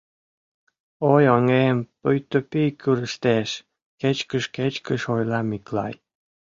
Ой, 1.11 1.23
оҥем 1.35 1.77
пуйто 1.99 2.39
пий 2.49 2.69
кӱрыштеш!— 2.81 3.49
кечкыж-кечкыж 3.99 5.01
ойла 5.13 5.39
Миклай. 5.49 5.93